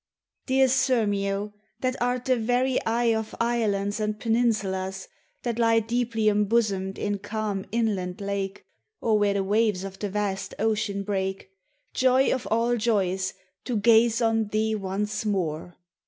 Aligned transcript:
Dear 0.47 0.65
Sirniio, 0.67 1.53
that 1.81 1.95
art 2.01 2.25
the 2.25 2.35
very 2.35 2.83
eye 2.87 3.13
Of 3.13 3.35
islands 3.39 3.99
and 3.99 4.19
peninsulas, 4.19 5.07
that 5.43 5.59
lie 5.59 5.79
Deeply 5.79 6.27
embosomed 6.27 6.97
in 6.97 7.19
calm 7.19 7.67
inland 7.71 8.19
lake, 8.19 8.65
Or 8.99 9.19
where 9.19 9.35
the 9.35 9.43
waves 9.43 9.83
of 9.83 9.99
the 9.99 10.09
vast 10.09 10.55
ocean 10.57 11.03
break; 11.03 11.51
Joy 11.93 12.33
of 12.33 12.47
all 12.49 12.77
joys, 12.77 13.35
to 13.65 13.77
gaze 13.77 14.23
on 14.23 14.47
thee 14.47 14.73
once 14.73 15.23
more! 15.23 15.77